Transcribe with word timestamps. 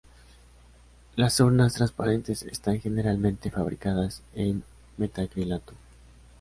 Las 1.15 1.39
urnas 1.41 1.73
transparentes 1.75 2.41
están 2.41 2.79
generalmente 2.79 3.51
fabricadas 3.51 4.23
en 4.33 4.63
metacrilato. 4.97 5.73